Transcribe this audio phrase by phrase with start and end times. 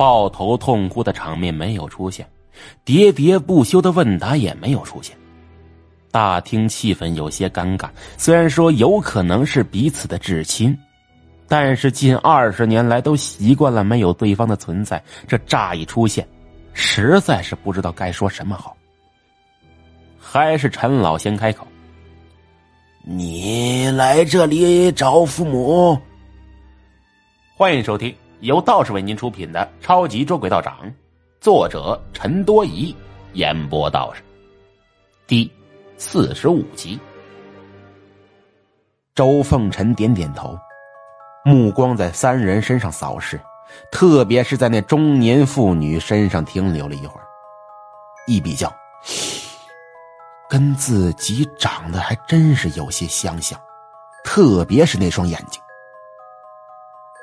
[0.00, 2.26] 抱头痛哭的场面没有出现，
[2.86, 5.14] 喋喋不休的问答也没有出现。
[6.10, 7.90] 大厅气氛有些尴尬。
[8.16, 10.74] 虽然说有可能是彼此的至亲，
[11.46, 16.26] 但是近二十年来都习惯了没有对方的存在，这乍一出现，
[16.72, 18.74] 实在是不知道该说什么好。
[20.18, 21.66] 还是陈老先开口
[23.04, 25.98] ：“你来这里找父母？”
[27.54, 30.78] 欢迎收听由道士为您出品的《超级捉鬼道长》，
[31.42, 32.94] 作者陈多疑，
[33.34, 34.22] 演播道士。
[35.26, 35.50] 第
[35.98, 36.98] 四十五集。
[39.14, 40.58] 周凤臣点点头，
[41.44, 43.38] 目光在三人身上扫视，
[43.92, 47.26] 特别是在那中年妇女身上停留了一会儿，
[48.26, 48.72] 一比较。
[50.48, 53.60] 跟自己长得还真是有些相像，
[54.24, 55.60] 特别是那双眼睛。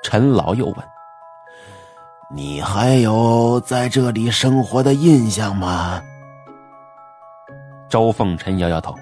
[0.03, 0.75] 陈老又问
[2.29, 6.01] ：“你还有在这里生活的印象吗？”
[7.89, 8.93] 周凤臣摇摇头：“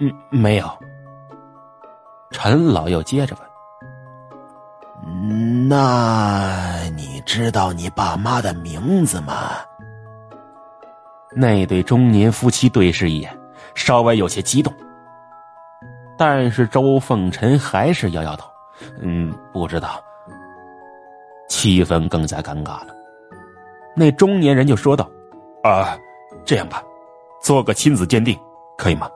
[0.00, 0.70] 嗯，没有。”
[2.30, 3.44] 陈老又接着问
[5.68, 9.50] ：“那你知道你爸妈的名字吗？”
[11.34, 13.38] 那对中年夫妻对视一眼。
[13.74, 14.70] 稍微有些激动，
[16.18, 18.46] 但是周凤臣还是摇摇头，
[19.00, 19.98] 嗯，不知道。
[21.52, 22.96] 气氛更加尴尬了。
[23.94, 25.06] 那中年人就说道
[25.62, 25.98] ：“啊，
[26.46, 26.82] 这样吧，
[27.42, 28.38] 做个亲子鉴定，
[28.78, 29.06] 可以吗？”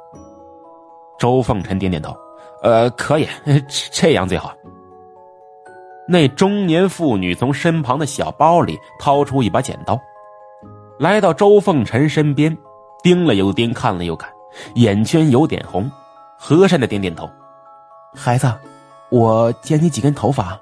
[1.19, 2.15] 周凤臣点点头
[2.63, 3.27] ：“呃，可以，
[3.91, 4.55] 这样最好。”
[6.07, 9.99] 那中年妇女从身旁的小包里掏出一把剪刀，
[10.99, 12.55] 来到周凤臣身边，
[13.03, 14.31] 盯了又盯，看了又看。
[14.75, 15.91] 眼圈有点红，
[16.39, 17.27] 和善的点点头。
[18.15, 18.53] 孩子，
[19.09, 20.61] 我剪你几根头发。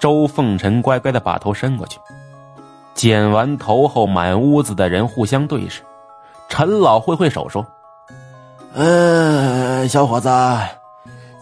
[0.00, 2.00] 周凤臣乖乖的把头伸过去，
[2.94, 5.82] 剪完头后，满屋子的人互相对视。
[6.48, 7.64] 陈老挥挥手说
[8.74, 10.28] ：“嗯，小伙子，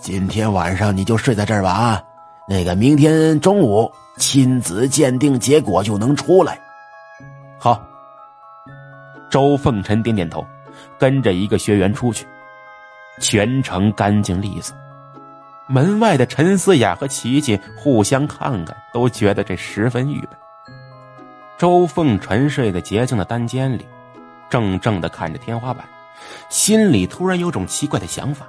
[0.00, 2.02] 今天晚上你就睡在这儿吧啊。
[2.48, 6.58] 那个明天中午亲子鉴定结果就能出来。”
[7.58, 7.80] 好。
[9.30, 10.44] 周凤臣点点头。
[10.98, 12.26] 跟着一个学员出去，
[13.20, 14.76] 全程干净利索。
[15.68, 20.30] 门外的陈思雅和琪琪互相看看，都觉得这十分郁闷。
[21.58, 23.86] 周凤沉睡在洁净的单间里，
[24.50, 25.86] 怔怔的看着天花板，
[26.48, 28.46] 心里突然有种奇怪的想法。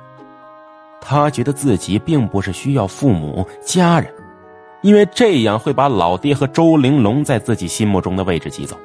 [1.01, 4.13] 他觉得自己并不是需要父母家人，
[4.81, 8.77] 因为这样会把老爹和周玲珑在自己心目中的位置挤走。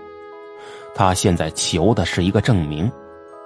[0.94, 2.90] 他现在求的是一个证明。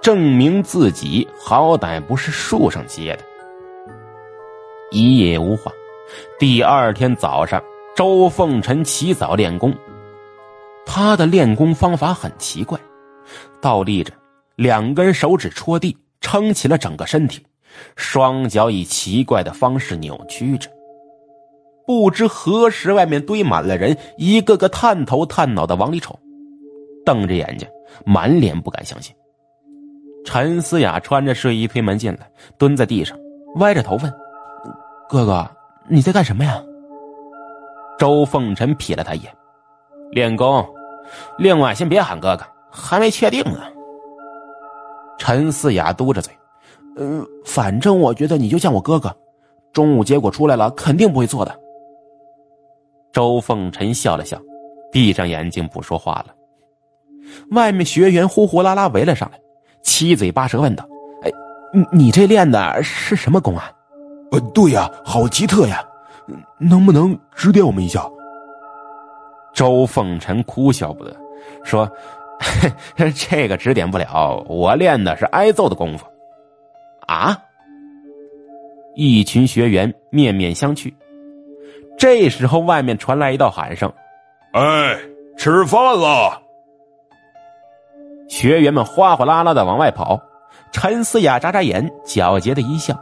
[0.01, 3.23] 证明自己好歹不是树上结的。
[4.91, 5.71] 一夜无话。
[6.39, 7.61] 第二天早上，
[7.95, 9.73] 周凤臣起早练功。
[10.85, 12.79] 他的练功方法很奇怪，
[13.61, 14.11] 倒立着，
[14.55, 17.45] 两根手指戳地，撑起了整个身体，
[17.95, 20.69] 双脚以奇怪的方式扭曲着。
[21.85, 26.17] 不知何时，外面堆满了人，一个个探头探脑的往里瞅，
[27.05, 27.67] 瞪着眼睛，
[28.05, 29.13] 满脸不敢相信。
[30.25, 33.17] 陈思雅穿着睡衣推门进来，蹲在地上，
[33.55, 34.13] 歪着头问
[35.09, 35.49] ：“哥哥，
[35.87, 36.63] 你在干什么呀？”
[37.97, 39.35] 周凤臣瞥了他一眼
[40.13, 40.63] ：“练功。
[41.39, 43.59] 另外，先别喊哥哥，还没确定呢。”
[45.17, 46.31] 陈思雅嘟着嘴
[46.95, 49.13] ：“嗯，反正我觉得你就像我哥哥，
[49.73, 51.59] 中午结果出来了，肯定不会错的。”
[53.11, 54.39] 周凤臣笑了笑，
[54.91, 56.35] 闭上眼睛不说话了。
[57.51, 59.39] 外面学员呼呼啦啦围了上来。
[59.81, 60.87] 七嘴八舌问道
[61.23, 61.31] ：“哎，
[61.73, 63.71] 你你这练的是什么功啊
[64.31, 65.83] ？”“呃，对呀，好奇特呀，
[66.57, 68.03] 能不能指点我们一下？”
[69.53, 71.15] 周凤臣哭笑不得，
[71.63, 71.89] 说
[73.15, 76.05] ：“这个指点不了，我练的是挨揍的功夫。”
[77.07, 77.35] 啊！
[78.95, 80.93] 一群学员面面相觑。
[81.97, 83.91] 这时候，外面传来一道喊声
[84.53, 84.95] ：“哎，
[85.37, 86.39] 吃饭了！”
[88.29, 90.21] 学员们哗哗啦啦的往外跑，
[90.71, 92.95] 陈思雅眨眨眼，皎洁的一笑，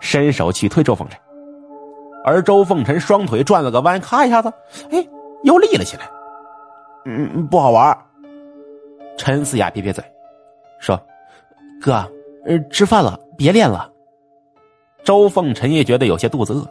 [0.00, 1.18] 伸手去推周凤臣，
[2.24, 4.52] 而周凤臣双腿转了个弯，咔一下子，
[4.90, 5.06] 哎，
[5.44, 6.08] 又立了起来。
[7.04, 7.96] 嗯，不好玩。
[9.16, 10.02] 陈思雅撇撇嘴，
[10.78, 11.00] 说
[11.80, 11.92] ：“哥，
[12.46, 13.90] 呃，吃饭了，别练了。”
[15.04, 16.66] 周凤臣也觉得有些肚子饿，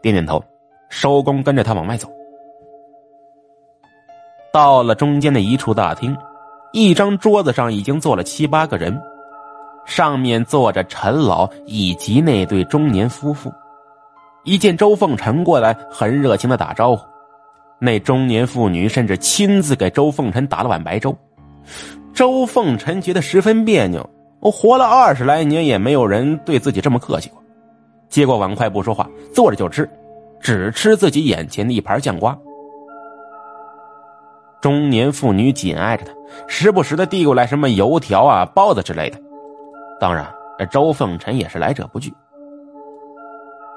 [0.00, 0.42] 点点头，
[0.88, 2.08] 收工，跟着他往外走。
[4.52, 6.16] 到了中间的一处大厅。
[6.72, 9.00] 一张桌子上已经坐了七八个人，
[9.86, 13.50] 上面坐着陈老以及那对中年夫妇。
[14.44, 17.02] 一见周凤臣过来，很热情的打招呼
[17.80, 21.16] ：“那中年妇女甚至亲自给周凤臣打了碗白粥。
[22.12, 24.08] 周凤臣觉得十分别扭，
[24.40, 27.42] 我活了二十来年，也没有人对自己这么客气过。
[28.08, 29.88] 接过碗筷不说话，坐着就吃，
[30.40, 32.36] 只吃自己眼前的一盘酱瓜。
[34.60, 36.12] 中年妇女紧挨着他，
[36.46, 39.18] 时不时的递过来什么油条啊、包子之类的。
[39.98, 40.26] 当然，
[40.70, 42.12] 周凤臣也是来者不拒。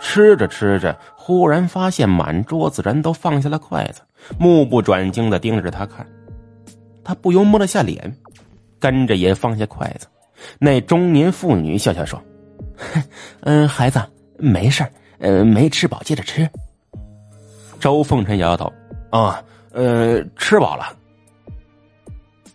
[0.01, 4.01] 吃着吃着，忽然发现满桌子人都放下了筷子，
[4.38, 6.06] 目不转睛的盯着他看。
[7.04, 8.16] 他不由摸了下脸，
[8.80, 10.07] 跟着也放下筷子。
[10.57, 12.22] 那中年妇女笑笑说
[13.44, 14.01] ：“嗯，孩子，
[14.38, 14.86] 没事
[15.19, 16.50] 呃，没吃饱接着吃。”
[17.77, 18.72] 周凤臣摇摇头
[19.12, 19.44] ：“啊，
[19.74, 20.95] 呃，吃饱了。”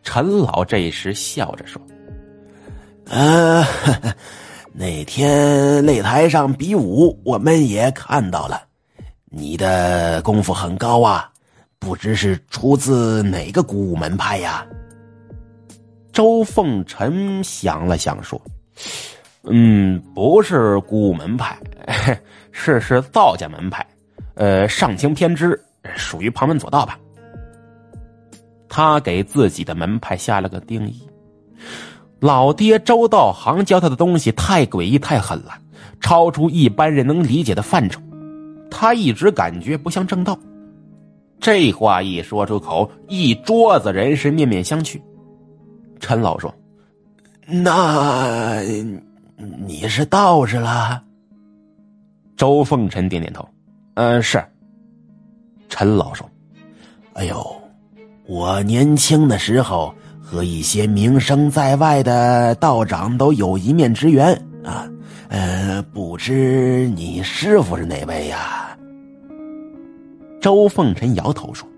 [0.03, 1.81] 陈老这时笑着说
[3.09, 3.65] ：“呃。”
[4.77, 8.61] 那天擂台上比武，我们也看到了，
[9.27, 11.31] 你的功夫很高啊，
[11.79, 14.67] 不知是出自哪个古武门派呀？
[16.13, 18.41] 周凤臣想了想说
[19.49, 21.57] ：“嗯，不是古武门派，
[22.51, 23.87] 是是道家门派，
[24.35, 25.57] 呃，上清偏支，
[25.95, 26.99] 属于旁门左道吧。”
[28.69, 31.01] 他给自己的门派下了个定义。
[32.25, 35.59] 老爹周道行教他的东西太诡异、太狠了，
[36.01, 38.01] 超出一般人能理解的范畴。
[38.71, 40.39] 他一直感觉不像正道。
[41.39, 44.99] 这话一说出口，一桌子人是面面相觑。
[46.01, 46.51] 陈老说
[47.47, 48.59] ：“那
[49.67, 51.03] 你是道士了？”
[52.39, 53.47] 周凤臣点点头
[53.97, 54.43] ：“嗯，是。”
[55.69, 56.27] 陈老说
[57.13, 57.63] ：“哎呦，
[58.25, 59.95] 我年轻的时候。”
[60.25, 64.35] 和一些名声在外的道长都有一面之缘
[64.65, 64.89] 啊，
[65.29, 68.77] 呃，不知你师傅是哪位呀？
[70.41, 71.69] 周凤臣摇头说：“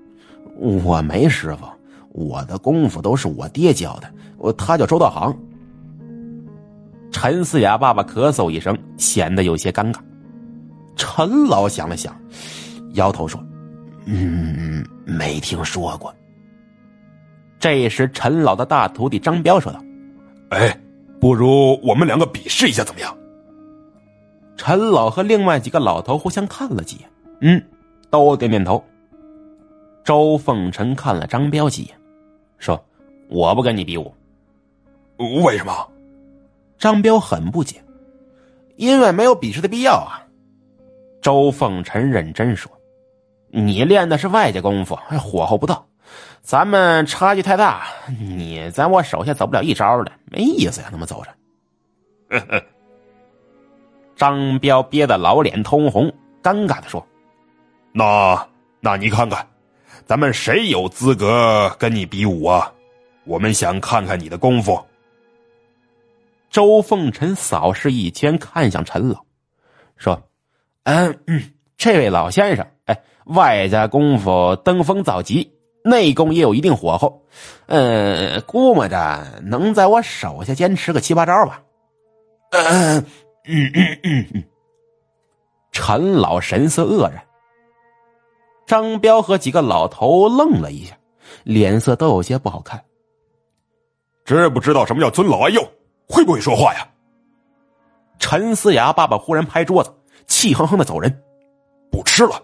[0.57, 1.67] 我没师傅，
[2.13, 4.09] 我的功夫都是我爹教的，
[4.39, 5.37] 我他叫周道行。”
[7.11, 9.99] 陈思雅爸爸咳嗽一声，显得有些尴尬。
[10.95, 12.15] 陈老想了想，
[12.93, 13.43] 摇头说
[14.07, 16.15] ：“嗯，没听说过。”
[17.59, 19.83] 这时，陈老的大徒弟张彪说道
[20.51, 20.79] ：“哎，
[21.21, 23.17] 不如我们两个比试一下，怎么样？”
[24.57, 27.11] 陈老和另外几个老头互相看了几眼，
[27.41, 27.63] 嗯，
[28.11, 28.83] 都点点头。
[30.05, 31.97] 周凤臣看了张彪几眼，
[32.59, 32.83] 说
[33.29, 34.15] ：“我不跟你比武。”
[35.45, 35.73] 为什么？
[36.79, 37.83] 张彪很不解。
[38.77, 40.23] 因为没有比试的必要啊。
[41.23, 42.71] 周凤臣认真说
[43.49, 45.87] ：“你练的是外家功夫，还火候不到。”
[46.43, 47.89] 咱们差距太大，
[48.21, 50.89] 你在我手下走不了一招的，没意思呀！
[50.93, 51.23] 那么走
[52.31, 52.63] 着，
[54.15, 57.05] 张彪憋得老脸通红，尴尬的说
[57.91, 58.47] ：“那
[58.79, 59.45] 那你看看，
[60.05, 62.73] 咱们谁有资格跟你比武啊？
[63.25, 64.81] 我们想看看你的功夫。”
[66.49, 69.25] 周凤臣扫视一圈，看向陈老，
[69.97, 70.23] 说
[70.85, 71.19] ：“嗯，
[71.77, 75.53] 这位老先生，哎，外家功夫登峰造极。”
[75.87, 77.23] 内功也有一定火候，
[77.67, 81.63] 呃，估摸着能在我手下坚持个七八招吧。
[82.51, 83.07] 嗯
[83.45, 83.71] 嗯
[84.03, 84.45] 嗯嗯。
[85.71, 87.23] 陈老神色愕然，
[88.67, 90.97] 张彪和几个老头愣了一下，
[91.45, 92.83] 脸色都有些不好看。
[94.25, 95.63] 知不知道什么叫尊老爱幼？
[96.09, 96.89] 会不会说话呀？
[98.19, 99.95] 陈思雅爸爸忽然拍桌子，
[100.27, 101.23] 气哼哼的走人，
[101.93, 102.43] 不吃了。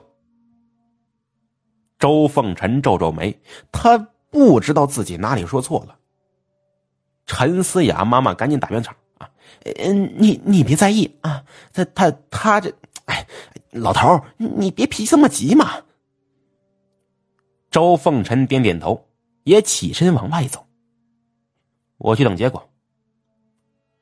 [2.03, 3.33] 周凤臣皱皱眉，
[3.71, 3.97] 他
[4.29, 5.97] 不知道自己哪里说错了。
[7.27, 9.31] 陈思雅妈妈赶紧打圆场啊，
[9.77, 13.25] 嗯，你你别在意啊，他他他这，哎，
[13.71, 15.75] 老头你别脾气这么急嘛。
[17.71, 19.07] 周凤臣点点头，
[19.45, 20.67] 也起身往外走。
[21.99, 22.69] 我去等结果。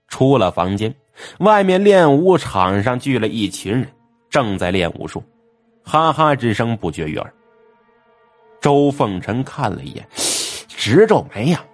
[0.08, 0.94] 出了房间，
[1.40, 3.86] 外面练武场上聚了一群人，
[4.30, 5.22] 正在练武术，
[5.84, 7.34] 哈哈之声不绝于耳。
[8.60, 10.06] 周凤臣看了一眼，
[10.68, 11.64] 直皱眉呀。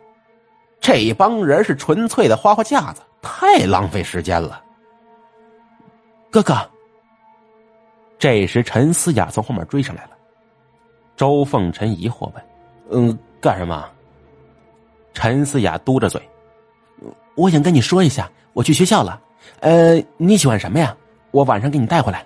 [0.80, 4.62] 这帮人是纯粹的花花架子，太浪费时间了。
[6.30, 6.54] 哥哥，
[8.18, 10.10] 这时陈思雅从后面追上来了。
[11.16, 12.44] 周凤臣疑惑问
[12.90, 13.88] ：“嗯，干什么？”
[15.12, 16.20] 陈思雅嘟着嘴
[17.34, 19.20] ：“我想跟你说一下，我去学校了。
[19.60, 20.94] 呃，你喜欢什么呀？
[21.30, 22.24] 我晚上给你带回来。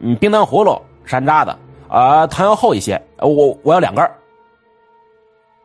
[0.00, 1.58] 嗯，冰糖葫芦、山楂的。”
[1.92, 4.10] 啊，汤要厚一些，我我要两根。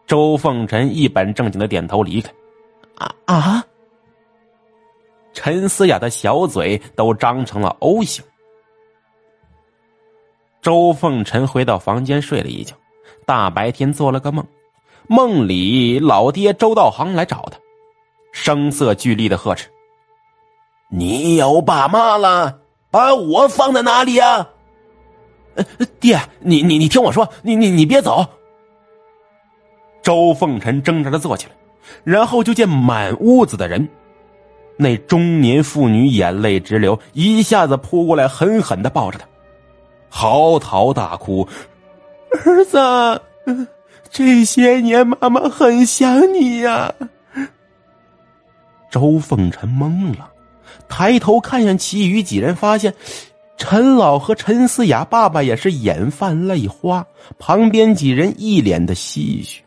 [0.06, 2.30] 周凤臣一本正经的点头离开。
[2.96, 3.66] 啊啊！
[5.32, 8.22] 陈思雅的小嘴都张成了 O 型。
[10.62, 12.76] 周凤臣回到房间睡了一觉，
[13.26, 14.46] 大白天做了个梦，
[15.08, 17.58] 梦里老爹周道行来找他，
[18.34, 19.70] 声色俱厉的呵斥
[20.92, 22.60] ：“你有爸妈了，
[22.92, 24.50] 把我放在哪里呀
[26.00, 28.26] ？”“爹，你你你听我说，你你你别走。”
[30.04, 31.52] 周凤臣挣扎着坐起来，
[32.04, 33.88] 然后就见满屋子的人，
[34.78, 39.26] 那中年妇女眼泪直流，一下子扑过来，狠狠的抱着他，
[40.10, 41.48] 嚎啕大哭
[42.46, 43.22] ：“儿子，
[44.10, 46.94] 这些年妈妈很想你呀。”
[48.90, 50.32] 周凤臣懵了，
[50.88, 52.94] 抬头看向其余几人，发现
[53.58, 57.06] 陈老和陈思雅爸爸也是眼泛泪花，
[57.38, 59.64] 旁边几人一脸的唏嘘。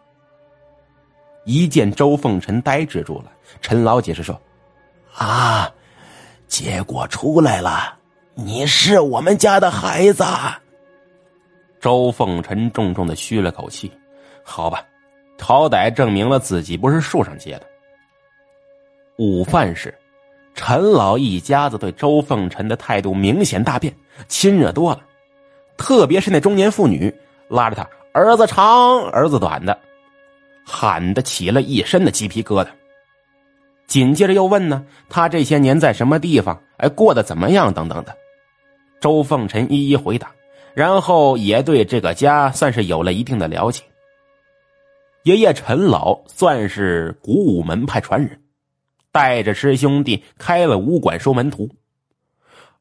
[1.45, 4.41] 一见周凤臣呆滞住了，陈老解释说
[5.15, 5.71] ：“啊，
[6.47, 7.99] 结果出来了，
[8.35, 10.25] 你是我们家的孩子。”
[11.81, 13.91] 周凤臣重重的吁了口气
[14.45, 14.85] ：“好吧，
[15.41, 17.67] 好歹证明了自己不是树上结的。”
[19.19, 19.93] 午饭时，
[20.62, 23.90] 陈老一家子对周凤臣的态度明显大变，
[24.29, 25.00] 亲热多了，
[25.79, 27.12] 特别是那中年妇女
[27.49, 29.76] 拉着他儿子长儿子短的。
[30.62, 32.69] 喊得起了一身的鸡皮疙瘩。
[33.87, 36.62] 紧接着又问呢，他这些年在什么地方？
[36.76, 37.73] 哎，过得怎么样？
[37.73, 38.14] 等等的。
[39.00, 40.31] 周凤臣一一回答，
[40.75, 43.83] 然后也对这个家算是有了一定的了解。
[45.23, 48.38] 爷爷陈老算是古武门派传人，
[49.12, 51.69] 带着师兄弟开了武馆收门徒，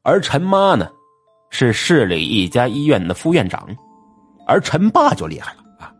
[0.02, 0.88] 而陈妈呢，
[1.50, 3.68] 是市里一家医院的副院长，
[4.46, 5.92] 而陈爸就厉害了啊。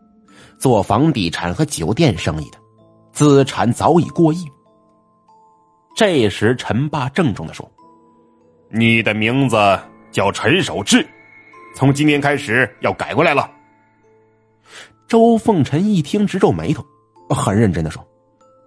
[0.57, 2.57] 做房地产和酒店生意的，
[3.11, 4.45] 资产早已过亿。
[5.95, 7.69] 这时，陈爸郑重的说
[8.71, 9.57] ：“你的名字
[10.11, 11.05] 叫陈守志，
[11.75, 13.51] 从今天开始要改过来了。”
[15.07, 16.85] 周凤臣一听，直皱眉头，
[17.35, 18.01] 很认真的说：“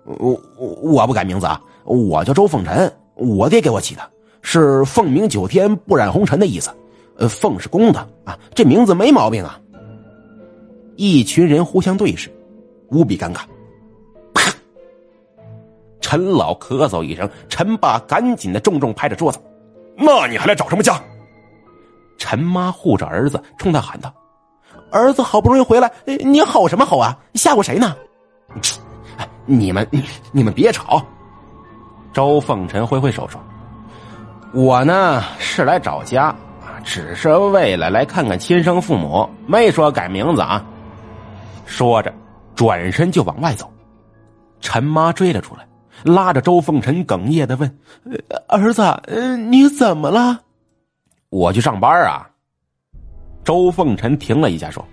[0.05, 4.03] 我我我不改名字啊，我叫周凤臣，我爹给我起的，
[4.43, 6.71] 是凤鸣九天不染红尘的意思。
[7.17, 9.59] 呃，凤是公的啊，这名字没毛病啊。”
[10.97, 12.31] 一群人互相对视，
[12.91, 13.41] 无比尴尬。
[16.01, 19.39] 陈老咳嗽一声，陈爸赶紧的重重拍着桌子
[19.97, 21.03] ：“那你还来找什么家？”
[22.19, 24.15] 陈妈护着儿子，冲他喊道
[24.93, 27.19] ：“儿子好不容易回来，你吼什么吼啊？
[27.35, 27.97] 吓唬谁呢？”
[29.47, 29.87] 你们
[30.33, 31.05] 你们别吵。
[32.13, 33.41] 周凤臣挥挥手说
[34.55, 36.35] ：“我呢是来找家，
[36.85, 40.65] 只是为了来看看亲生父母，没说改名字啊。”
[41.67, 42.15] 说着，
[42.55, 43.69] 转身就往外走。
[44.61, 45.67] 陈妈追了出来，
[46.05, 47.79] 拉着周凤臣，哽咽的问
[48.49, 50.41] ：“儿子，你怎么了
[51.31, 52.31] ？”“我去上班啊。”
[53.43, 54.87] 周凤臣停了一下，说：“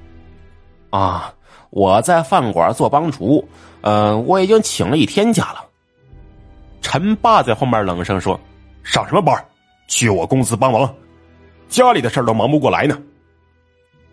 [0.89, 1.31] 啊，
[1.71, 3.43] 我在饭馆做帮厨，
[3.81, 5.65] 嗯，我已经请了一天假了。”
[6.81, 8.39] 陈爸在后面冷声说
[8.83, 9.35] ：“上什么班？
[9.87, 10.93] 去我公司帮忙，
[11.67, 12.97] 家里的事都忙不过来呢。”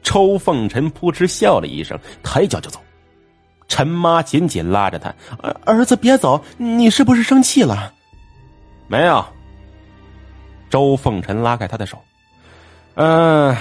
[0.03, 2.81] 周凤臣扑哧笑了一声，抬脚就走。
[3.67, 7.93] 陈妈紧紧拉着他：“儿儿子别走，你是不是生气了？”
[8.89, 9.25] 没有。
[10.71, 11.99] 周凤臣拉开他的手
[12.95, 13.57] ：“嗯，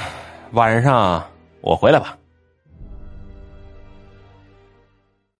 [0.51, 1.23] 晚上
[1.61, 2.16] 我回来吧。”